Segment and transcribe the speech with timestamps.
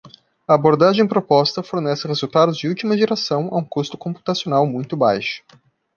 [0.47, 5.43] A abordagem proposta fornece resultados de última geração a um custo computacional muito baixo.